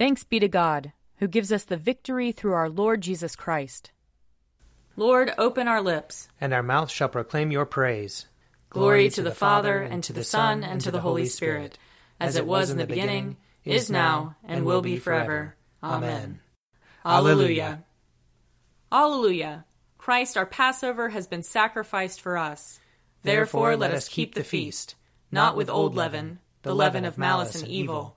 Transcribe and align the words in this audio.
Thanks 0.00 0.24
be 0.24 0.40
to 0.40 0.48
God, 0.48 0.94
who 1.16 1.28
gives 1.28 1.52
us 1.52 1.64
the 1.64 1.76
victory 1.76 2.32
through 2.32 2.54
our 2.54 2.70
Lord 2.70 3.02
Jesus 3.02 3.36
Christ. 3.36 3.90
Lord, 4.96 5.30
open 5.36 5.68
our 5.68 5.82
lips, 5.82 6.26
and 6.40 6.54
our 6.54 6.62
mouth 6.62 6.90
shall 6.90 7.10
proclaim 7.10 7.50
your 7.50 7.66
praise. 7.66 8.26
Glory, 8.70 9.10
to 9.10 9.20
the 9.20 9.30
Father, 9.30 9.82
and 9.82 10.02
to 10.04 10.14
the 10.14 10.24
Son, 10.24 10.64
and 10.64 10.80
to 10.80 10.90
the 10.90 11.02
Holy 11.02 11.26
Spirit, 11.26 11.76
as 12.18 12.36
it 12.36 12.46
was 12.46 12.70
in 12.70 12.78
the 12.78 12.86
beginning, 12.86 13.36
is 13.62 13.90
now, 13.90 14.36
and 14.42 14.64
will 14.64 14.80
be 14.80 14.96
forever. 14.96 15.54
Amen. 15.82 16.40
Alleluia. 17.04 17.84
Alleluia. 18.90 19.66
Christ 19.98 20.38
our 20.38 20.46
Passover 20.46 21.10
has 21.10 21.26
been 21.26 21.42
sacrificed 21.42 22.22
for 22.22 22.38
us. 22.38 22.80
Therefore 23.22 23.76
let 23.76 23.92
us 23.92 24.08
keep 24.08 24.34
the 24.34 24.44
feast, 24.44 24.94
not 25.30 25.58
with 25.58 25.68
old 25.68 25.94
leaven, 25.94 26.38
the 26.62 26.74
leaven 26.74 27.04
of 27.04 27.18
malice 27.18 27.60
and 27.60 27.70
evil, 27.70 28.16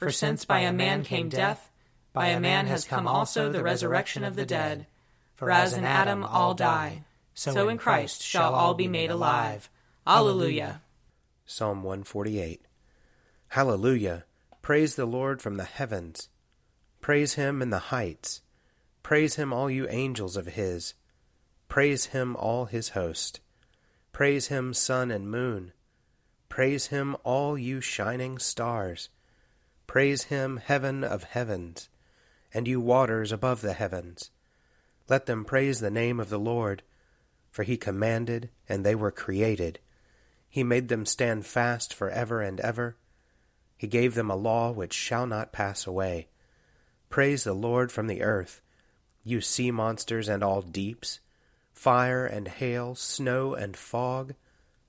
For 0.00 0.10
since 0.10 0.46
by 0.46 0.60
a 0.60 0.72
man 0.72 1.04
came 1.04 1.28
death, 1.28 1.70
by 2.14 2.28
a 2.28 2.40
man 2.40 2.66
has 2.68 2.86
come 2.86 3.06
also 3.06 3.52
the 3.52 3.62
resurrection 3.62 4.24
of 4.24 4.34
the 4.34 4.46
dead. 4.46 4.86
For 5.34 5.50
as 5.50 5.74
in 5.74 5.84
Adam 5.84 6.24
all 6.24 6.54
die, 6.54 7.04
so 7.34 7.68
in 7.68 7.76
Christ 7.76 8.22
shall 8.22 8.54
all 8.54 8.72
be 8.72 8.88
made 8.88 9.10
alive. 9.10 9.68
Alleluia. 10.06 10.80
Psalm 11.44 11.82
148. 11.82 12.62
Hallelujah. 13.48 14.24
Praise 14.62 14.94
the 14.94 15.04
Lord 15.04 15.42
from 15.42 15.58
the 15.58 15.64
heavens. 15.64 16.30
Praise 17.02 17.34
him 17.34 17.60
in 17.60 17.68
the 17.68 17.90
heights. 17.92 18.40
Praise 19.02 19.34
him, 19.34 19.52
all 19.52 19.70
you 19.70 19.86
angels 19.90 20.34
of 20.34 20.46
his. 20.46 20.94
Praise 21.68 22.06
him, 22.06 22.36
all 22.36 22.64
his 22.64 22.90
host. 22.90 23.40
Praise 24.12 24.46
him, 24.46 24.72
sun 24.72 25.10
and 25.10 25.30
moon. 25.30 25.72
Praise 26.48 26.86
him, 26.86 27.16
all 27.22 27.58
you 27.58 27.82
shining 27.82 28.38
stars. 28.38 29.10
Praise 29.90 30.22
him, 30.26 30.58
heaven 30.58 31.02
of 31.02 31.24
heavens, 31.24 31.88
and 32.54 32.68
you 32.68 32.80
waters 32.80 33.32
above 33.32 33.60
the 33.60 33.72
heavens. 33.72 34.30
Let 35.08 35.26
them 35.26 35.44
praise 35.44 35.80
the 35.80 35.90
name 35.90 36.20
of 36.20 36.28
the 36.28 36.38
Lord, 36.38 36.84
for 37.50 37.64
he 37.64 37.76
commanded, 37.76 38.50
and 38.68 38.86
they 38.86 38.94
were 38.94 39.10
created. 39.10 39.80
He 40.48 40.62
made 40.62 40.86
them 40.86 41.04
stand 41.04 41.44
fast 41.44 41.92
for 41.92 42.08
ever 42.08 42.40
and 42.40 42.60
ever. 42.60 42.98
He 43.76 43.88
gave 43.88 44.14
them 44.14 44.30
a 44.30 44.36
law 44.36 44.70
which 44.70 44.92
shall 44.92 45.26
not 45.26 45.50
pass 45.50 45.88
away. 45.88 46.28
Praise 47.08 47.42
the 47.42 47.52
Lord 47.52 47.90
from 47.90 48.06
the 48.06 48.22
earth, 48.22 48.60
you 49.24 49.40
sea 49.40 49.72
monsters 49.72 50.28
and 50.28 50.44
all 50.44 50.62
deeps, 50.62 51.18
fire 51.72 52.24
and 52.24 52.46
hail, 52.46 52.94
snow 52.94 53.54
and 53.54 53.76
fog, 53.76 54.36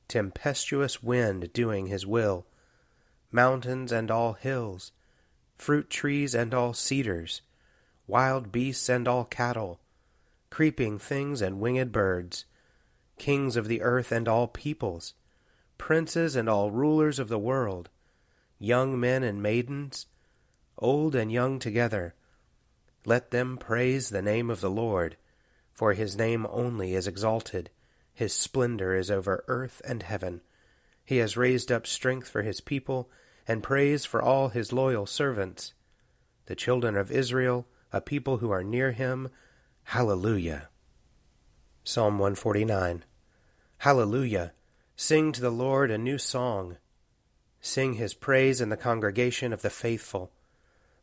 tempestuous 0.08 1.02
wind 1.02 1.52
doing 1.54 1.88
his 1.88 2.06
will 2.06 2.46
mountains 3.32 3.92
and 3.92 4.12
all 4.12 4.34
hills, 4.34 4.92
fruit 5.58 5.90
trees 5.90 6.36
and 6.36 6.54
all 6.54 6.74
cedars, 6.74 7.42
wild 8.08 8.52
beasts 8.52 8.90
and 8.90 9.08
all 9.08 9.26
cattle, 9.26 9.80
creeping 10.50 11.00
things 11.00 11.42
and 11.42 11.60
winged 11.60 11.92
birds, 11.92 12.46
kings 13.18 13.56
of 13.56 13.68
the 13.68 13.82
earth 13.82 14.12
and 14.12 14.28
all 14.28 14.48
peoples, 14.48 15.14
princes 15.78 16.36
and 16.36 16.50
all 16.50 16.72
rulers 16.72 17.20
of 17.20 17.30
the 17.30 17.40
world, 17.40 17.90
young 18.60 19.00
men 19.00 19.24
and 19.24 19.42
maidens, 19.42 20.08
old 20.78 21.16
and 21.16 21.32
young 21.32 21.60
together. 21.60 22.14
Let 23.06 23.32
them 23.32 23.58
praise 23.58 24.10
the 24.10 24.22
name 24.22 24.50
of 24.50 24.62
the 24.62 24.70
Lord, 24.70 25.18
for 25.72 25.94
his 25.94 26.18
name 26.18 26.46
only 26.50 26.94
is 26.94 27.08
exalted. 27.08 27.70
His 28.14 28.34
splendor 28.34 28.96
is 28.96 29.10
over 29.10 29.44
earth 29.48 29.82
and 29.86 30.04
heaven. 30.04 30.42
He 31.04 31.18
has 31.18 31.38
raised 31.38 31.72
up 31.72 31.88
strength 31.88 32.30
for 32.30 32.44
his 32.44 32.62
people 32.62 33.10
and 33.48 33.64
praise 33.64 34.06
for 34.06 34.22
all 34.22 34.50
his 34.50 34.74
loyal 34.74 35.06
servants, 35.06 35.74
the 36.46 36.56
children 36.56 36.96
of 36.96 37.12
Israel, 37.12 37.68
a 37.92 38.02
people 38.02 38.38
who 38.38 38.52
are 38.52 38.64
near 38.64 38.92
him. 38.92 39.30
Hallelujah. 39.84 40.70
Psalm 41.84 42.20
149. 42.20 43.04
Hallelujah. 43.80 44.54
Sing 44.96 45.32
to 45.32 45.42
the 45.42 45.50
Lord 45.50 45.90
a 45.90 45.98
new 45.98 46.18
song. 46.18 46.78
Sing 47.60 47.96
his 47.96 48.14
praise 48.14 48.62
in 48.62 48.70
the 48.70 48.78
congregation 48.78 49.52
of 49.52 49.62
the 49.62 49.70
faithful. 49.70 50.32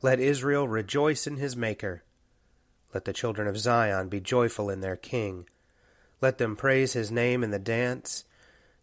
Let 0.01 0.21
Israel 0.21 0.69
rejoice 0.69 1.27
in 1.27 1.37
his 1.37 1.57
Maker. 1.57 2.05
Let 2.95 3.05
the 3.05 3.13
children 3.13 3.49
of 3.49 3.59
Zion 3.59 4.09
be 4.09 4.21
joyful 4.21 4.71
in 4.71 4.81
their 4.81 4.97
King. 4.97 5.47
Let 6.21 6.39
them 6.39 6.57
praise 6.57 6.95
his 6.95 7.11
name 7.11 7.45
in 7.45 7.51
the 7.51 7.59
dance. 7.59 8.25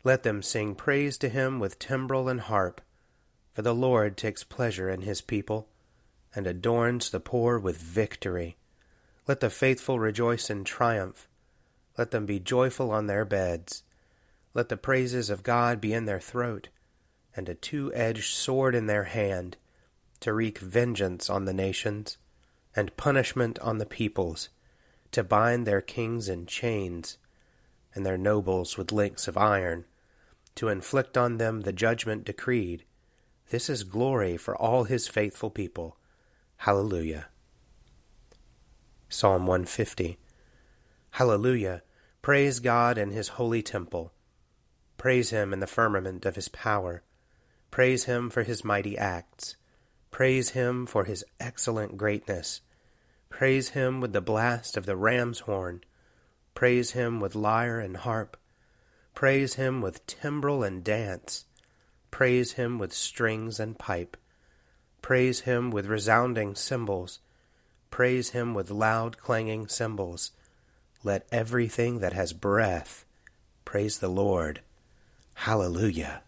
Let 0.03 0.23
them 0.23 0.41
sing 0.41 0.75
praise 0.75 1.17
to 1.19 1.29
him 1.29 1.59
with 1.59 1.79
timbrel 1.79 2.29
and 2.29 2.41
harp. 2.41 2.81
For 3.55 3.61
the 3.61 3.73
Lord 3.73 4.17
takes 4.17 4.43
pleasure 4.43 4.89
in 4.89 5.03
his 5.03 5.21
people, 5.21 5.69
and 6.35 6.45
adorns 6.45 7.09
the 7.09 7.21
poor 7.21 7.57
with 7.57 7.77
victory. 7.77 8.57
Let 9.29 9.39
the 9.39 9.49
faithful 9.49 9.97
rejoice 9.97 10.49
in 10.49 10.65
triumph. 10.65 11.29
Let 11.97 12.11
them 12.11 12.25
be 12.25 12.37
joyful 12.37 12.91
on 12.91 13.07
their 13.07 13.23
beds. 13.23 13.83
Let 14.53 14.67
the 14.67 14.75
praises 14.75 15.29
of 15.29 15.41
God 15.41 15.79
be 15.79 15.93
in 15.93 16.03
their 16.03 16.19
throat, 16.19 16.67
and 17.33 17.47
a 17.47 17.55
two 17.55 17.93
edged 17.93 18.33
sword 18.33 18.75
in 18.75 18.87
their 18.87 19.05
hand, 19.05 19.55
to 20.19 20.33
wreak 20.33 20.57
vengeance 20.57 21.29
on 21.29 21.45
the 21.45 21.53
nations, 21.53 22.17
and 22.75 22.97
punishment 22.97 23.57
on 23.59 23.77
the 23.77 23.85
peoples, 23.85 24.49
to 25.11 25.23
bind 25.23 25.65
their 25.65 25.79
kings 25.79 26.27
in 26.27 26.45
chains, 26.45 27.17
and 27.93 28.05
their 28.05 28.17
nobles 28.17 28.77
with 28.77 28.91
links 28.91 29.29
of 29.29 29.37
iron, 29.37 29.85
to 30.55 30.67
inflict 30.67 31.17
on 31.17 31.37
them 31.37 31.61
the 31.61 31.71
judgment 31.71 32.25
decreed 32.25 32.83
this 33.49 33.69
is 33.69 33.83
glory 33.83 34.37
for 34.37 34.55
all 34.55 34.85
his 34.85 35.07
faithful 35.07 35.49
people. 35.49 35.97
Hallelujah. 36.57 37.27
Psalm 39.09 39.45
150. 39.45 40.17
Hallelujah. 41.11 41.83
Praise 42.21 42.59
God 42.59 42.97
in 42.97 43.11
his 43.11 43.29
holy 43.29 43.61
temple. 43.61 44.11
Praise 44.97 45.29
him 45.29 45.53
in 45.53 45.59
the 45.59 45.67
firmament 45.67 46.25
of 46.25 46.35
his 46.35 46.47
power. 46.47 47.03
Praise 47.69 48.05
him 48.05 48.29
for 48.29 48.43
his 48.43 48.63
mighty 48.63 48.97
acts. 48.97 49.55
Praise 50.09 50.51
him 50.51 50.85
for 50.85 51.03
his 51.03 51.23
excellent 51.39 51.97
greatness. 51.97 52.61
Praise 53.29 53.69
him 53.69 54.01
with 54.01 54.13
the 54.13 54.21
blast 54.21 54.77
of 54.77 54.85
the 54.85 54.95
ram's 54.95 55.41
horn. 55.41 55.81
Praise 56.53 56.91
him 56.91 57.19
with 57.19 57.35
lyre 57.35 57.79
and 57.79 57.97
harp. 57.97 58.37
Praise 59.13 59.55
him 59.55 59.81
with 59.81 60.07
timbrel 60.07 60.63
and 60.63 60.83
dance. 60.83 61.45
Praise 62.15 62.53
him 62.53 62.79
with 62.79 62.93
strings 62.93 63.59
and 63.59 63.77
pipe. 63.77 64.15
Praise 65.01 65.41
him 65.41 65.69
with 65.69 65.85
resounding 65.85 66.55
cymbals. 66.55 67.19
Praise 67.91 68.29
him 68.29 68.53
with 68.53 68.71
loud 68.71 69.17
clanging 69.17 69.67
cymbals. 69.67 70.31
Let 71.03 71.27
everything 71.29 71.99
that 71.99 72.13
has 72.13 72.31
breath 72.31 73.03
praise 73.65 73.97
the 73.97 74.07
Lord. 74.07 74.61
Hallelujah. 75.33 76.21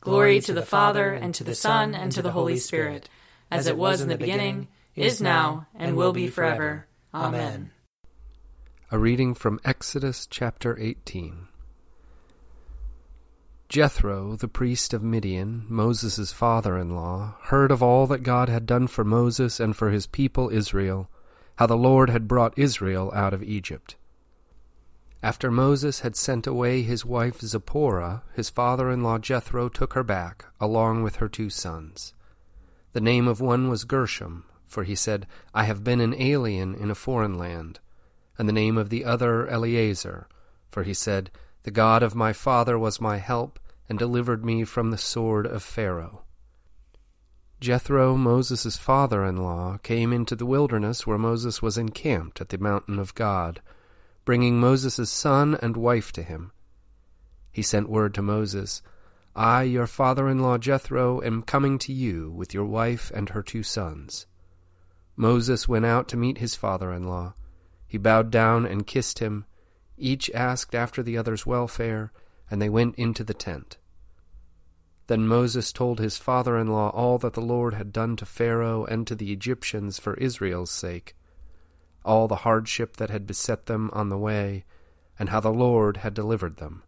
Glory 0.00 0.40
to 0.40 0.54
the 0.54 0.64
Father, 0.64 1.12
and 1.12 1.34
to 1.34 1.44
the 1.44 1.54
Son, 1.54 1.94
and 1.94 2.10
to 2.12 2.22
the 2.22 2.32
Holy 2.32 2.56
Spirit, 2.56 3.10
as 3.50 3.66
it 3.66 3.76
was 3.76 4.00
in 4.00 4.08
the 4.08 4.16
beginning, 4.16 4.68
is 4.96 5.20
now, 5.20 5.66
and 5.74 5.94
will 5.94 6.14
be 6.14 6.26
forever. 6.26 6.86
Amen. 7.12 7.70
A 8.90 8.98
reading 8.98 9.34
from 9.34 9.60
Exodus 9.62 10.26
chapter 10.26 10.78
18. 10.80 11.47
Jethro, 13.68 14.34
the 14.34 14.48
priest 14.48 14.94
of 14.94 15.02
Midian, 15.02 15.66
Moses' 15.68 16.32
father 16.32 16.78
in 16.78 16.94
law, 16.94 17.36
heard 17.42 17.70
of 17.70 17.82
all 17.82 18.06
that 18.06 18.22
God 18.22 18.48
had 18.48 18.64
done 18.64 18.86
for 18.86 19.04
Moses 19.04 19.60
and 19.60 19.76
for 19.76 19.90
his 19.90 20.06
people 20.06 20.48
Israel, 20.48 21.10
how 21.56 21.66
the 21.66 21.76
Lord 21.76 22.08
had 22.08 22.26
brought 22.26 22.58
Israel 22.58 23.12
out 23.14 23.34
of 23.34 23.42
Egypt. 23.42 23.96
After 25.22 25.50
Moses 25.50 26.00
had 26.00 26.16
sent 26.16 26.46
away 26.46 26.80
his 26.80 27.04
wife 27.04 27.40
Zipporah, 27.42 28.22
his 28.32 28.48
father 28.48 28.90
in 28.90 29.02
law 29.02 29.18
Jethro 29.18 29.68
took 29.68 29.92
her 29.92 30.04
back, 30.04 30.46
along 30.58 31.02
with 31.02 31.16
her 31.16 31.28
two 31.28 31.50
sons. 31.50 32.14
The 32.94 33.02
name 33.02 33.28
of 33.28 33.42
one 33.42 33.68
was 33.68 33.84
Gershom, 33.84 34.44
for 34.64 34.84
he 34.84 34.94
said, 34.94 35.26
I 35.52 35.64
have 35.64 35.84
been 35.84 36.00
an 36.00 36.14
alien 36.14 36.74
in 36.74 36.90
a 36.90 36.94
foreign 36.94 37.36
land, 37.36 37.80
and 38.38 38.48
the 38.48 38.52
name 38.54 38.78
of 38.78 38.88
the 38.88 39.04
other 39.04 39.46
Eleazar, 39.46 40.26
for 40.70 40.84
he 40.84 40.94
said, 40.94 41.30
the 41.68 41.72
God 41.72 42.02
of 42.02 42.14
my 42.14 42.32
father 42.32 42.78
was 42.78 42.98
my 42.98 43.18
help, 43.18 43.58
and 43.90 43.98
delivered 43.98 44.42
me 44.42 44.64
from 44.64 44.90
the 44.90 44.96
sword 44.96 45.46
of 45.46 45.62
Pharaoh. 45.62 46.22
Jethro, 47.60 48.16
Moses' 48.16 48.78
father 48.78 49.22
in 49.22 49.36
law, 49.36 49.76
came 49.82 50.10
into 50.10 50.34
the 50.34 50.46
wilderness 50.46 51.06
where 51.06 51.18
Moses 51.18 51.60
was 51.60 51.76
encamped 51.76 52.40
at 52.40 52.48
the 52.48 52.56
mountain 52.56 52.98
of 52.98 53.14
God, 53.14 53.60
bringing 54.24 54.58
Moses' 54.58 55.10
son 55.10 55.58
and 55.60 55.76
wife 55.76 56.10
to 56.12 56.22
him. 56.22 56.52
He 57.52 57.60
sent 57.60 57.90
word 57.90 58.14
to 58.14 58.22
Moses, 58.22 58.80
I, 59.36 59.64
your 59.64 59.86
father 59.86 60.26
in 60.26 60.38
law 60.38 60.56
Jethro, 60.56 61.20
am 61.20 61.42
coming 61.42 61.78
to 61.80 61.92
you 61.92 62.30
with 62.30 62.54
your 62.54 62.64
wife 62.64 63.12
and 63.14 63.28
her 63.28 63.42
two 63.42 63.62
sons. 63.62 64.24
Moses 65.16 65.68
went 65.68 65.84
out 65.84 66.08
to 66.08 66.16
meet 66.16 66.38
his 66.38 66.54
father 66.54 66.94
in 66.94 67.04
law. 67.04 67.34
He 67.86 67.98
bowed 67.98 68.30
down 68.30 68.64
and 68.64 68.86
kissed 68.86 69.18
him. 69.18 69.44
Each 69.98 70.30
asked 70.30 70.74
after 70.74 71.02
the 71.02 71.18
other's 71.18 71.44
welfare, 71.44 72.12
and 72.50 72.62
they 72.62 72.68
went 72.68 72.94
into 72.94 73.24
the 73.24 73.34
tent. 73.34 73.78
Then 75.08 75.26
Moses 75.26 75.72
told 75.72 75.98
his 75.98 76.18
father 76.18 76.56
in 76.56 76.68
law 76.68 76.90
all 76.90 77.18
that 77.18 77.32
the 77.32 77.40
Lord 77.40 77.74
had 77.74 77.92
done 77.92 78.14
to 78.16 78.26
Pharaoh 78.26 78.84
and 78.84 79.06
to 79.06 79.14
the 79.14 79.32
Egyptians 79.32 79.98
for 79.98 80.14
Israel's 80.14 80.70
sake, 80.70 81.16
all 82.04 82.28
the 82.28 82.36
hardship 82.36 82.96
that 82.98 83.10
had 83.10 83.26
beset 83.26 83.66
them 83.66 83.90
on 83.92 84.08
the 84.08 84.18
way, 84.18 84.64
and 85.18 85.30
how 85.30 85.40
the 85.40 85.52
Lord 85.52 85.98
had 85.98 86.14
delivered 86.14 86.58
them. 86.58 86.82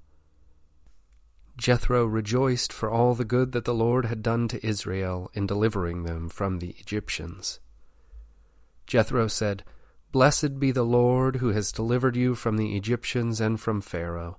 Jethro 1.57 2.05
rejoiced 2.05 2.73
for 2.73 2.91
all 2.91 3.15
the 3.15 3.25
good 3.25 3.53
that 3.53 3.65
the 3.65 3.75
Lord 3.75 4.07
had 4.07 4.23
done 4.23 4.49
to 4.49 4.67
Israel 4.67 5.31
in 5.35 5.47
delivering 5.47 6.05
them 6.05 6.29
from 6.29 6.59
the 6.59 6.71
Egyptians. 6.79 7.59
Jethro 8.87 9.27
said, 9.27 9.65
Blessed 10.13 10.59
be 10.59 10.73
the 10.73 10.83
Lord 10.83 11.37
who 11.37 11.51
has 11.51 11.71
delivered 11.71 12.17
you 12.17 12.35
from 12.35 12.57
the 12.57 12.77
Egyptians 12.77 13.41
and 13.41 13.61
from 13.61 13.81
Pharaoh. 13.81 14.39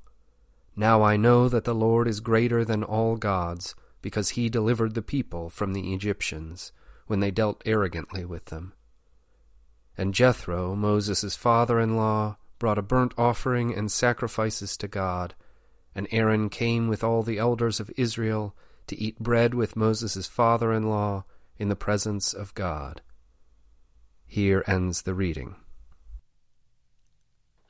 Now 0.76 1.02
I 1.02 1.16
know 1.16 1.48
that 1.48 1.64
the 1.64 1.74
Lord 1.74 2.10
is 2.10 2.20
greater 2.20 2.66
than 2.66 2.84
all 2.84 3.16
gods, 3.16 3.74
because 4.02 4.30
he 4.30 4.50
delivered 4.50 4.96
the 4.96 5.02
people 5.02 5.50
from 5.50 5.72
the 5.72 5.94
Egyptians, 5.94 6.74
when 7.08 7.22
they 7.22 7.32
dealt 7.32 7.62
arrogantly 7.66 8.26
with 8.26 8.46
them. 8.46 8.74
And 9.98 10.14
Jethro, 10.14 10.76
Moses' 10.76 11.38
father 11.38 11.80
in 11.80 11.96
law, 11.96 12.36
brought 12.60 12.78
a 12.78 12.82
burnt 12.82 13.14
offering 13.18 13.74
and 13.74 13.90
sacrifices 13.90 14.76
to 14.76 14.90
God, 14.90 15.36
and 15.96 16.06
Aaron 16.12 16.50
came 16.50 16.90
with 16.90 17.02
all 17.02 17.24
the 17.24 17.38
elders 17.38 17.80
of 17.80 17.92
Israel 17.96 18.56
to 18.88 19.00
eat 19.00 19.20
bread 19.20 19.54
with 19.54 19.78
Moses' 19.78 20.28
father 20.28 20.74
in 20.74 20.90
law 20.90 21.24
in 21.58 21.70
the 21.70 21.78
presence 21.78 22.34
of 22.34 22.54
God. 22.56 23.02
Here 24.26 24.64
ends 24.68 25.04
the 25.04 25.14
reading. 25.14 25.56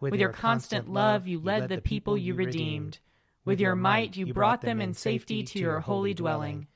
With 0.00 0.14
your 0.14 0.32
constant 0.32 0.90
love, 0.90 1.26
you 1.26 1.40
led 1.40 1.68
the 1.68 1.80
people 1.80 2.16
you 2.16 2.34
redeemed. 2.34 2.98
With 3.44 3.60
your 3.60 3.76
might 3.76 4.16
you 4.16 4.32
brought 4.32 4.62
them 4.62 4.80
in 4.80 4.94
safety 4.94 5.42
to 5.42 5.58
your 5.58 5.80
holy 5.80 6.14
dwelling. 6.14 6.66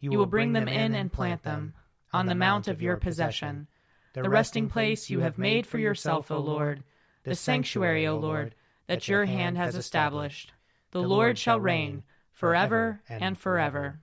You 0.00 0.10
will 0.10 0.26
bring 0.26 0.52
them 0.52 0.68
in 0.68 0.94
and 0.94 1.10
plant 1.10 1.42
them 1.42 1.74
on 2.12 2.26
the 2.26 2.34
mount 2.34 2.68
of 2.68 2.82
your 2.82 2.96
possession, 2.96 3.66
the 4.12 4.28
resting 4.28 4.68
place 4.68 5.10
you 5.10 5.20
have 5.20 5.38
made 5.38 5.66
for 5.66 5.78
yourself, 5.78 6.30
O 6.30 6.38
Lord, 6.38 6.84
the 7.24 7.34
sanctuary, 7.34 8.06
O 8.06 8.16
Lord, 8.16 8.54
that 8.86 9.08
your 9.08 9.24
hand 9.24 9.56
has 9.56 9.74
established. 9.74 10.52
The 10.92 11.00
Lord 11.00 11.38
shall 11.38 11.58
reign 11.58 12.04
forever 12.30 13.00
and 13.08 13.36
forever. 13.36 14.00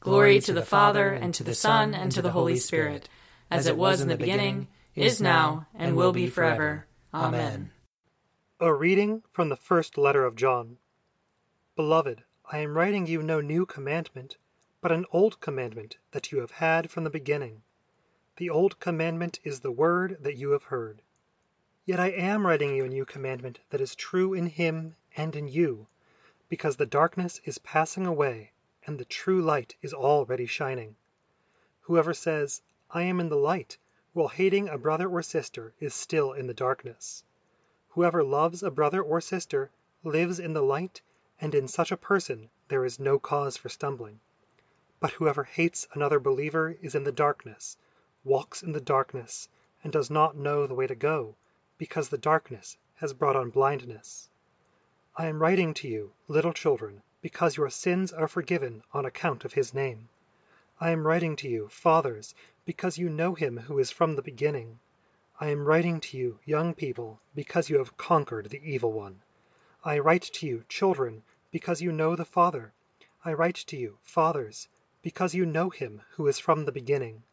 Glory 0.00 0.40
to 0.40 0.52
the 0.54 0.62
Father, 0.62 1.12
and 1.12 1.34
to 1.34 1.44
the 1.44 1.54
Son, 1.54 1.94
and 1.94 2.10
to 2.12 2.22
the 2.22 2.32
Holy 2.32 2.56
Spirit, 2.56 3.08
as 3.50 3.66
it 3.66 3.76
was 3.76 4.00
in 4.00 4.08
the 4.08 4.16
beginning, 4.16 4.68
is 4.94 5.20
now, 5.20 5.66
and 5.74 5.94
will 5.94 6.12
be 6.12 6.26
forever. 6.26 6.86
Amen. 7.12 7.72
A 8.60 8.72
reading 8.72 9.24
from 9.32 9.48
the 9.48 9.56
first 9.56 9.98
letter 9.98 10.24
of 10.24 10.36
John. 10.36 10.78
Beloved, 11.74 12.22
I 12.52 12.58
am 12.58 12.76
writing 12.76 13.08
you 13.08 13.20
no 13.20 13.40
new 13.40 13.66
commandment, 13.66 14.36
but 14.80 14.92
an 14.92 15.06
old 15.10 15.40
commandment 15.40 15.98
that 16.12 16.30
you 16.30 16.38
have 16.38 16.52
had 16.52 16.88
from 16.88 17.02
the 17.02 17.10
beginning. 17.10 17.62
The 18.36 18.48
old 18.48 18.78
commandment 18.78 19.40
is 19.42 19.58
the 19.58 19.72
word 19.72 20.18
that 20.20 20.36
you 20.36 20.50
have 20.50 20.62
heard. 20.62 21.02
Yet 21.84 21.98
I 21.98 22.10
am 22.10 22.46
writing 22.46 22.76
you 22.76 22.84
a 22.84 22.88
new 22.88 23.04
commandment 23.04 23.58
that 23.70 23.80
is 23.80 23.96
true 23.96 24.32
in 24.32 24.46
him 24.46 24.94
and 25.16 25.34
in 25.34 25.48
you, 25.48 25.88
because 26.48 26.76
the 26.76 26.86
darkness 26.86 27.40
is 27.44 27.58
passing 27.58 28.06
away 28.06 28.52
and 28.86 29.00
the 29.00 29.04
true 29.04 29.42
light 29.42 29.74
is 29.82 29.92
already 29.92 30.46
shining. 30.46 30.94
Whoever 31.80 32.14
says, 32.14 32.62
I 32.88 33.02
am 33.02 33.18
in 33.18 33.30
the 33.30 33.36
light, 33.36 33.78
while 34.12 34.28
hating 34.28 34.68
a 34.68 34.76
brother 34.76 35.08
or 35.08 35.22
sister 35.22 35.72
is 35.78 35.94
still 35.94 36.32
in 36.32 36.46
the 36.48 36.54
darkness. 36.54 37.22
Whoever 37.90 38.24
loves 38.24 38.62
a 38.62 38.70
brother 38.70 39.00
or 39.02 39.20
sister 39.20 39.70
lives 40.02 40.40
in 40.40 40.52
the 40.52 40.62
light 40.62 41.00
and 41.40 41.54
in 41.54 41.68
such 41.68 41.92
a 41.92 41.96
person 41.96 42.50
there 42.68 42.84
is 42.84 42.98
no 42.98 43.18
cause 43.18 43.56
for 43.56 43.68
stumbling. 43.68 44.20
But 44.98 45.12
whoever 45.12 45.44
hates 45.44 45.86
another 45.94 46.18
believer 46.18 46.76
is 46.82 46.94
in 46.94 47.04
the 47.04 47.12
darkness, 47.12 47.76
walks 48.24 48.62
in 48.62 48.72
the 48.72 48.80
darkness, 48.80 49.48
and 49.82 49.92
does 49.92 50.10
not 50.10 50.36
know 50.36 50.66
the 50.66 50.74
way 50.74 50.86
to 50.86 50.94
go, 50.94 51.36
because 51.78 52.08
the 52.08 52.18
darkness 52.18 52.76
has 52.96 53.14
brought 53.14 53.36
on 53.36 53.50
blindness. 53.50 54.28
I 55.16 55.26
am 55.26 55.40
writing 55.40 55.72
to 55.74 55.88
you, 55.88 56.12
little 56.28 56.52
children, 56.52 57.02
because 57.22 57.56
your 57.56 57.70
sins 57.70 58.12
are 58.12 58.28
forgiven 58.28 58.82
on 58.92 59.06
account 59.06 59.44
of 59.44 59.54
his 59.54 59.72
name. 59.72 60.08
I 60.82 60.92
am 60.92 61.06
writing 61.06 61.36
to 61.36 61.46
you, 61.46 61.68
fathers, 61.68 62.34
because 62.64 62.96
you 62.96 63.10
know 63.10 63.34
him 63.34 63.58
who 63.58 63.78
is 63.78 63.90
from 63.90 64.16
the 64.16 64.22
beginning. 64.22 64.80
I 65.38 65.48
am 65.48 65.66
writing 65.66 66.00
to 66.00 66.16
you, 66.16 66.38
young 66.46 66.72
people, 66.72 67.20
because 67.34 67.68
you 67.68 67.76
have 67.76 67.98
conquered 67.98 68.48
the 68.48 68.62
evil 68.64 68.90
one. 68.90 69.20
I 69.84 69.98
write 69.98 70.22
to 70.22 70.46
you, 70.46 70.64
children, 70.70 71.22
because 71.50 71.82
you 71.82 71.92
know 71.92 72.16
the 72.16 72.24
Father. 72.24 72.72
I 73.26 73.34
write 73.34 73.56
to 73.56 73.76
you, 73.76 73.98
fathers, 74.00 74.68
because 75.02 75.34
you 75.34 75.44
know 75.44 75.68
him 75.68 76.00
who 76.12 76.26
is 76.26 76.38
from 76.38 76.64
the 76.64 76.72
beginning. 76.72 77.24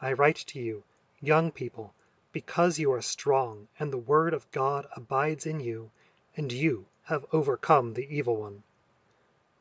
I 0.00 0.14
write 0.14 0.38
to 0.46 0.58
you, 0.58 0.82
young 1.20 1.52
people, 1.52 1.92
because 2.32 2.78
you 2.78 2.90
are 2.90 3.02
strong, 3.02 3.68
and 3.78 3.92
the 3.92 3.98
word 3.98 4.32
of 4.32 4.50
God 4.50 4.86
abides 4.96 5.44
in 5.44 5.60
you, 5.60 5.90
and 6.38 6.50
you 6.50 6.86
have 7.02 7.26
overcome 7.32 7.92
the 7.92 8.08
evil 8.08 8.36
one. 8.36 8.62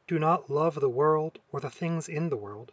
Do 0.07 0.17
not 0.17 0.49
love 0.49 0.79
the 0.79 0.87
world 0.87 1.39
or 1.51 1.59
the 1.59 1.69
things 1.69 2.07
in 2.07 2.29
the 2.29 2.37
world. 2.37 2.71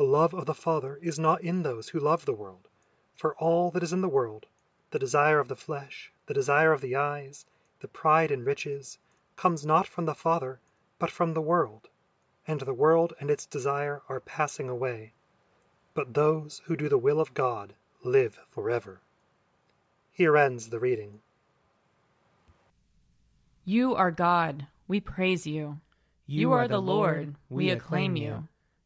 The 0.00 0.06
love 0.06 0.32
of 0.32 0.46
the 0.46 0.54
Father 0.54 0.98
is 1.02 1.18
not 1.18 1.42
in 1.42 1.62
those 1.62 1.90
who 1.90 2.00
love 2.00 2.24
the 2.24 2.32
world. 2.32 2.68
For 3.14 3.34
all 3.34 3.70
that 3.72 3.82
is 3.82 3.92
in 3.92 4.00
the 4.00 4.08
world, 4.08 4.46
the 4.92 4.98
desire 4.98 5.38
of 5.38 5.48
the 5.48 5.56
flesh, 5.56 6.10
the 6.24 6.32
desire 6.32 6.72
of 6.72 6.80
the 6.80 6.96
eyes, 6.96 7.44
the 7.80 7.86
pride 7.86 8.30
in 8.30 8.42
riches, 8.42 8.98
comes 9.36 9.66
not 9.66 9.86
from 9.86 10.06
the 10.06 10.14
Father, 10.14 10.58
but 10.98 11.10
from 11.10 11.34
the 11.34 11.42
world. 11.42 11.90
And 12.46 12.62
the 12.62 12.72
world 12.72 13.12
and 13.20 13.30
its 13.30 13.44
desire 13.44 14.00
are 14.08 14.20
passing 14.20 14.70
away. 14.70 15.12
But 15.92 16.14
those 16.14 16.62
who 16.64 16.76
do 16.76 16.88
the 16.88 16.96
will 16.96 17.20
of 17.20 17.34
God 17.34 17.74
live 18.02 18.40
forever. 18.48 19.02
Here 20.12 20.34
ends 20.34 20.70
the 20.70 20.80
reading. 20.80 21.20
You 23.66 23.94
are 23.94 24.10
God, 24.10 24.66
we 24.88 24.98
praise 24.98 25.46
you. 25.46 25.78
You 26.26 26.52
are 26.52 26.68
the 26.68 26.80
Lord, 26.80 27.34
we 27.50 27.68
acclaim 27.68 28.16
you. 28.16 28.24
You 28.24 28.48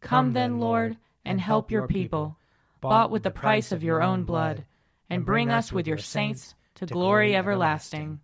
Come 0.00 0.32
then, 0.32 0.58
Lord, 0.58 0.96
and 1.24 1.40
help 1.40 1.70
your 1.70 1.86
people, 1.86 2.38
bought 2.80 3.10
with 3.10 3.22
the 3.22 3.30
price 3.30 3.70
of 3.70 3.82
your 3.82 4.02
own 4.02 4.24
blood, 4.24 4.64
and 5.08 5.26
bring 5.26 5.50
us 5.50 5.72
with 5.72 5.86
your 5.86 5.98
saints 5.98 6.54
to 6.76 6.86
glory 6.86 7.36
everlasting. 7.36 8.20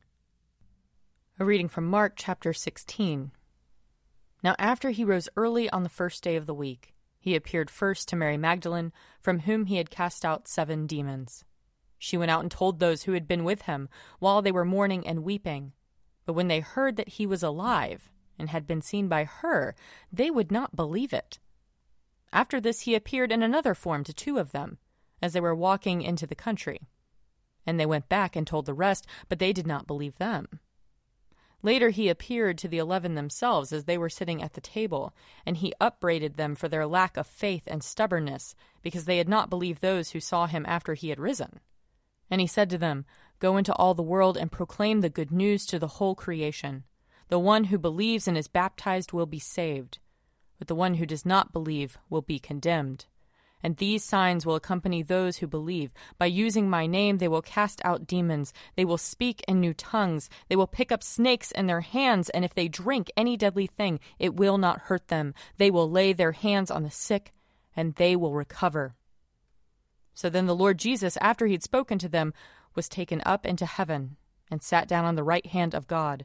A 1.39 1.45
reading 1.45 1.69
from 1.69 1.87
Mark 1.87 2.15
chapter 2.17 2.55
16. 2.55 3.31
Now, 4.43 4.55
after 4.59 4.91
he 4.91 5.05
rose 5.05 5.29
early 5.37 5.69
on 5.71 5.83
the 5.83 5.89
first 5.89 6.23
day 6.23 6.37
of 6.37 6.47
the 6.47 6.55
week, 6.55 6.95
he 7.19 7.35
appeared 7.35 7.71
first 7.71 8.09
to 8.09 8.17
Mary 8.17 8.39
Magdalene, 8.39 8.93
from 9.21 9.41
whom 9.41 9.67
he 9.67 9.77
had 9.77 9.91
cast 9.91 10.25
out 10.25 10.49
seven 10.49 10.87
demons. 10.87 11.45
She 11.99 12.17
went 12.17 12.31
out 12.31 12.43
and 12.43 12.51
told 12.51 12.79
those 12.79 13.03
who 13.03 13.13
had 13.13 13.29
been 13.29 13.45
with 13.45 13.63
him, 13.63 13.89
while 14.19 14.41
they 14.41 14.53
were 14.53 14.65
mourning 14.65 15.07
and 15.07 15.25
weeping. 15.25 15.73
But 16.25 16.33
when 16.33 16.49
they 16.49 16.61
heard 16.61 16.97
that 16.97 17.11
he 17.11 17.27
was 17.27 17.43
alive, 17.43 18.11
and 18.39 18.49
had 18.49 18.67
been 18.67 18.81
seen 18.81 19.09
by 19.09 19.25
her, 19.25 19.75
they 20.13 20.31
would 20.31 20.51
not 20.51 20.77
believe 20.77 21.13
it. 21.13 21.39
After 22.33 22.61
this, 22.61 22.83
he 22.83 22.95
appeared 22.95 23.33
in 23.33 23.43
another 23.43 23.75
form 23.75 24.05
to 24.05 24.13
two 24.13 24.39
of 24.39 24.53
them, 24.53 24.79
as 25.23 25.33
they 25.33 25.41
were 25.41 25.55
walking 25.55 26.03
into 26.03 26.27
the 26.27 26.35
country. 26.35 26.89
And 27.67 27.81
they 27.81 27.87
went 27.87 28.09
back 28.09 28.37
and 28.37 28.47
told 28.47 28.67
the 28.67 28.75
rest, 28.75 29.07
but 29.29 29.39
they 29.39 29.53
did 29.53 29.67
not 29.67 29.87
believe 29.87 30.19
them. 30.19 30.61
Later 31.63 31.91
he 31.91 32.09
appeared 32.09 32.59
to 32.59 32.69
the 32.69 32.79
eleven 32.79 33.15
themselves 33.15 33.73
as 33.73 33.85
they 33.87 33.99
were 33.99 34.09
sitting 34.09 34.43
at 34.43 34.53
the 34.53 34.61
table, 34.61 35.15
and 35.45 35.57
he 35.57 35.73
upbraided 35.81 36.37
them 36.37 36.55
for 36.55 36.69
their 36.69 36.87
lack 36.87 37.17
of 37.17 37.27
faith 37.27 37.65
and 37.67 37.83
stubbornness, 37.83 38.55
because 38.83 39.07
they 39.07 39.19
had 39.19 39.29
not 39.29 39.51
believed 39.51 39.83
those 39.83 40.11
who 40.11 40.21
saw 40.21 40.47
him 40.47 40.65
after 40.67 40.95
he 40.95 41.09
had 41.09 41.19
risen. 41.19 41.61
And 42.31 42.41
he 42.41 42.47
said 42.47 42.71
to 42.71 42.79
them, 42.79 43.05
Go 43.39 43.57
into 43.57 43.75
all 43.75 43.95
the 43.95 44.03
world 44.03 44.37
and 44.37 44.53
proclaim 44.53 45.01
the 45.01 45.11
good 45.11 45.31
news 45.31 45.67
to 45.67 45.79
the 45.79 45.89
whole 45.89 46.15
creation. 46.15 46.85
The 47.29 47.39
one 47.39 47.65
who 47.65 47.79
believes 47.79 48.29
and 48.29 48.39
is 48.39 48.49
baptized 48.49 49.13
will 49.13 49.27
be 49.27 49.39
saved, 49.39 49.99
but 50.59 50.69
the 50.69 50.75
one 50.75 50.95
who 50.95 51.07
does 51.07 51.27
not 51.27 51.53
believe 51.53 51.99
will 52.09 52.23
be 52.23 52.39
condemned. 52.39 53.07
And 53.63 53.77
these 53.77 54.05
signs 54.05 54.45
will 54.45 54.55
accompany 54.55 55.03
those 55.03 55.39
who 55.39 55.47
believe. 55.47 55.93
By 56.19 56.27
using 56.27 56.69
my 56.71 56.87
name, 56.87 57.19
they 57.19 57.27
will 57.27 57.43
cast 57.43 57.81
out 57.85 58.07
demons. 58.07 58.53
They 58.77 58.85
will 58.85 58.99
speak 58.99 59.43
in 59.49 59.61
new 59.61 59.75
tongues. 59.75 60.29
They 60.49 60.57
will 60.57 60.67
pick 60.67 60.93
up 60.93 61.03
snakes 61.03 61.51
in 61.51 61.67
their 61.67 61.81
hands, 61.81 62.29
and 62.31 62.45
if 62.45 62.55
they 62.55 62.69
drink 62.69 63.11
any 63.17 63.37
deadly 63.37 63.67
thing, 63.67 63.99
it 64.19 64.37
will 64.37 64.59
not 64.59 64.83
hurt 64.83 65.09
them. 65.09 65.35
They 65.57 65.71
will 65.71 65.91
lay 65.91 66.13
their 66.13 66.33
hands 66.33 66.71
on 66.71 66.83
the 66.83 66.91
sick, 66.91 67.33
and 67.75 67.95
they 67.95 68.15
will 68.15 68.35
recover. 68.35 68.95
So 70.15 70.31
then 70.31 70.47
the 70.47 70.55
Lord 70.55 70.79
Jesus, 70.79 71.19
after 71.21 71.47
he 71.47 71.53
had 71.53 71.63
spoken 71.63 71.99
to 71.99 72.09
them, 72.09 72.33
was 72.75 72.89
taken 72.89 73.23
up 73.27 73.45
into 73.45 73.67
heaven 73.67 74.17
and 74.51 74.63
sat 74.63 74.87
down 74.87 75.05
on 75.05 75.15
the 75.17 75.25
right 75.25 75.47
hand 75.47 75.75
of 75.75 75.89
God. 75.89 76.25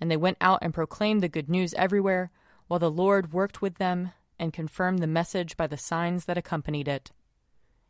And 0.00 0.10
they 0.10 0.16
went 0.16 0.38
out 0.40 0.60
and 0.62 0.72
proclaimed 0.72 1.22
the 1.22 1.28
good 1.28 1.50
news 1.50 1.74
everywhere, 1.74 2.30
while 2.66 2.80
the 2.80 2.90
Lord 2.90 3.32
worked 3.32 3.62
with 3.62 3.76
them 3.76 4.12
and 4.38 4.52
confirmed 4.52 5.00
the 5.00 5.06
message 5.06 5.56
by 5.56 5.66
the 5.66 5.76
signs 5.76 6.24
that 6.24 6.38
accompanied 6.38 6.88
it. 6.88 7.10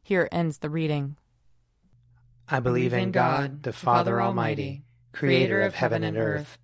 Here 0.02 0.28
ends 0.32 0.58
the 0.58 0.70
reading. 0.70 1.16
I 2.48 2.60
believe 2.60 2.92
in 2.92 3.12
God, 3.12 3.62
the 3.62 3.72
Father 3.72 4.20
Almighty, 4.20 4.84
creator 5.12 5.62
of 5.62 5.74
heaven 5.74 6.02
and 6.02 6.16
earth. 6.16 6.58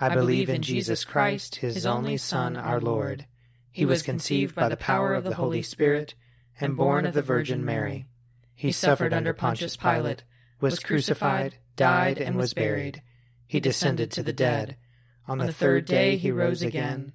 I 0.00 0.14
believe 0.14 0.48
in 0.48 0.62
Jesus 0.62 1.04
Christ, 1.04 1.56
his 1.56 1.86
only 1.86 2.16
Son, 2.16 2.56
our 2.56 2.80
Lord. 2.80 3.26
He 3.70 3.84
was 3.84 4.02
conceived 4.02 4.54
by 4.54 4.68
the 4.68 4.76
power 4.76 5.14
of 5.14 5.24
the 5.24 5.34
Holy 5.34 5.62
Spirit 5.62 6.14
and 6.60 6.76
born 6.76 7.06
of 7.06 7.14
the 7.14 7.22
Virgin 7.22 7.64
Mary. 7.64 8.06
He 8.54 8.70
suffered 8.70 9.12
under 9.12 9.32
Pontius 9.32 9.76
Pilate, 9.76 10.24
was 10.60 10.78
crucified, 10.78 11.56
died, 11.74 12.18
and 12.18 12.36
was 12.36 12.54
buried. 12.54 13.02
He 13.46 13.60
descended 13.60 14.10
to 14.12 14.22
the 14.22 14.32
dead. 14.32 14.76
On 15.26 15.38
the 15.38 15.52
third 15.52 15.86
day 15.86 16.16
he 16.16 16.30
rose 16.30 16.62
again. 16.62 17.14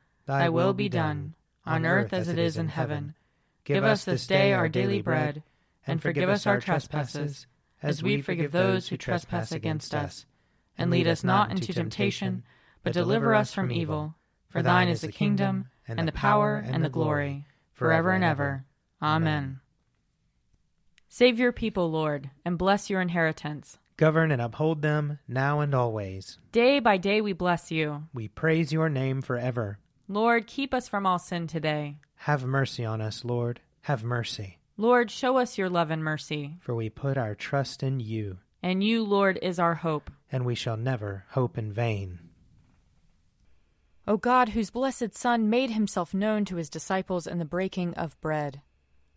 thy 0.31 0.49
will 0.49 0.73
be 0.73 0.89
done, 0.89 1.35
on 1.65 1.85
earth 1.85 2.13
as 2.13 2.27
it 2.27 2.39
is 2.39 2.57
in 2.57 2.69
heaven. 2.69 3.15
Give 3.63 3.83
us 3.83 4.05
this 4.05 4.25
day 4.27 4.53
our 4.53 4.69
daily 4.69 5.01
bread, 5.01 5.43
and 5.85 6.01
forgive 6.01 6.29
us 6.29 6.47
our 6.47 6.59
trespasses, 6.59 7.47
as 7.83 8.01
we 8.01 8.21
forgive 8.21 8.51
those 8.51 8.87
who 8.87 8.97
trespass 8.97 9.51
against 9.51 9.93
us. 9.93 10.25
And 10.77 10.89
lead 10.89 11.07
us 11.07 11.23
not 11.23 11.51
into 11.51 11.73
temptation, 11.73 12.43
but 12.83 12.93
deliver 12.93 13.35
us 13.35 13.53
from 13.53 13.71
evil. 13.71 14.15
For 14.49 14.61
thine 14.61 14.87
is 14.87 15.01
the 15.01 15.11
kingdom, 15.11 15.67
and 15.87 16.07
the 16.07 16.13
power, 16.13 16.63
and 16.65 16.83
the 16.83 16.89
glory, 16.89 17.45
forever 17.73 18.11
and 18.11 18.23
ever. 18.23 18.65
Amen. 19.01 19.59
Save 21.09 21.39
your 21.39 21.51
people, 21.51 21.91
Lord, 21.91 22.29
and 22.45 22.57
bless 22.57 22.89
your 22.89 23.01
inheritance. 23.01 23.77
Govern 23.97 24.31
and 24.31 24.41
uphold 24.41 24.81
them 24.81 25.19
now 25.27 25.59
and 25.59 25.75
always. 25.75 26.39
Day 26.51 26.79
by 26.79 26.97
day 26.97 27.19
we 27.21 27.33
bless 27.33 27.69
you. 27.69 28.03
We 28.13 28.29
praise 28.29 28.71
your 28.71 28.89
name 28.89 29.21
forever. 29.21 29.77
Lord, 30.11 30.45
keep 30.45 30.73
us 30.73 30.89
from 30.89 31.05
all 31.05 31.19
sin 31.19 31.47
today. 31.47 31.95
Have 32.15 32.43
mercy 32.43 32.83
on 32.83 32.99
us, 32.99 33.23
Lord. 33.23 33.61
Have 33.83 34.03
mercy. 34.03 34.59
Lord, 34.75 35.09
show 35.09 35.37
us 35.37 35.57
your 35.57 35.69
love 35.69 35.89
and 35.89 36.03
mercy. 36.03 36.57
For 36.59 36.75
we 36.75 36.89
put 36.89 37.17
our 37.17 37.33
trust 37.33 37.81
in 37.81 38.01
you. 38.01 38.39
And 38.61 38.83
you, 38.83 39.05
Lord, 39.05 39.39
is 39.41 39.57
our 39.57 39.75
hope. 39.75 40.11
And 40.29 40.43
we 40.43 40.53
shall 40.53 40.75
never 40.75 41.23
hope 41.29 41.57
in 41.57 41.71
vain. 41.71 42.19
O 44.05 44.17
God, 44.17 44.49
whose 44.49 44.69
blessed 44.69 45.15
Son 45.15 45.49
made 45.49 45.69
himself 45.69 46.13
known 46.13 46.43
to 46.43 46.57
his 46.57 46.69
disciples 46.69 47.25
in 47.25 47.39
the 47.39 47.45
breaking 47.45 47.93
of 47.93 48.19
bread, 48.19 48.61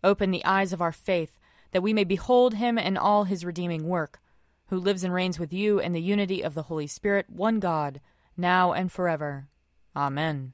open 0.01 0.31
the 0.31 0.45
eyes 0.45 0.71
of 0.71 0.81
our 0.81 0.93
faith 0.93 1.37
that 1.71 1.83
we 1.83 1.91
may 1.91 2.05
behold 2.05 2.53
him 2.53 2.77
in 2.77 2.95
all 2.95 3.25
his 3.25 3.43
redeeming 3.43 3.85
work, 3.89 4.21
who 4.67 4.79
lives 4.79 5.03
and 5.03 5.13
reigns 5.13 5.39
with 5.39 5.51
you 5.51 5.77
in 5.77 5.91
the 5.91 6.01
unity 6.01 6.41
of 6.41 6.53
the 6.53 6.63
Holy 6.63 6.87
Spirit, 6.87 7.25
one 7.29 7.59
God, 7.59 7.99
now 8.37 8.71
and 8.71 8.89
forever. 8.89 9.49
Amen. 9.93 10.53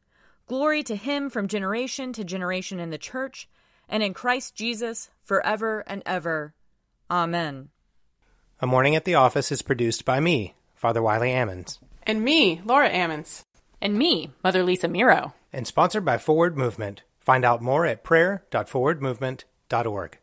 Glory 0.51 0.83
to 0.83 0.95
him 0.97 1.29
from 1.29 1.47
generation 1.47 2.11
to 2.11 2.25
generation 2.25 2.81
in 2.81 2.89
the 2.89 2.97
church 2.97 3.47
and 3.87 4.03
in 4.03 4.13
Christ 4.13 4.53
Jesus 4.53 5.09
forever 5.23 5.81
and 5.87 6.03
ever. 6.05 6.53
Amen. 7.09 7.69
A 8.59 8.67
Morning 8.67 8.93
at 8.93 9.05
the 9.05 9.15
Office 9.15 9.49
is 9.49 9.61
produced 9.61 10.03
by 10.03 10.19
me, 10.19 10.55
Father 10.75 11.01
Wiley 11.01 11.29
Ammons. 11.29 11.79
And 12.03 12.21
me, 12.21 12.59
Laura 12.65 12.89
Ammons. 12.89 13.45
And 13.79 13.97
me, 13.97 14.33
Mother 14.43 14.61
Lisa 14.61 14.89
Meirow. 14.89 15.31
And 15.53 15.65
sponsored 15.65 16.03
by 16.03 16.17
Forward 16.17 16.57
Movement. 16.57 17.03
Find 17.21 17.45
out 17.45 17.61
more 17.61 17.85
at 17.85 18.03
prayer.forwardmovement.org. 18.03 20.17